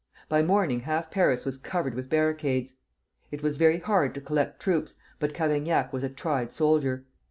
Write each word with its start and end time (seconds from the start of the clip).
By 0.27 0.41
morning 0.41 0.79
half 0.79 1.11
Paris 1.11 1.45
was 1.45 1.59
covered 1.59 1.93
with 1.93 2.09
barricades. 2.09 2.73
It 3.29 3.43
was 3.43 3.57
very 3.57 3.77
hard 3.77 4.15
to 4.15 4.21
collect 4.21 4.59
troops, 4.59 4.95
but 5.19 5.31
Cavaignac 5.35 5.93
was 5.93 6.01
a 6.01 6.09
tried 6.09 6.51
soldier. 6.51 7.05